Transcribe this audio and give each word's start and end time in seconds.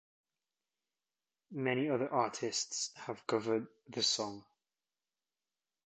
Many 1.51 1.87
other 1.87 2.11
artists 2.11 2.89
have 3.01 3.27
covered 3.27 3.67
the 3.87 4.01
song. 4.01 4.43